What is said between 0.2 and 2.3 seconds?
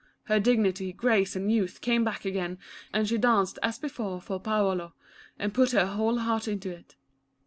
Her dig nity, grace, and youth came back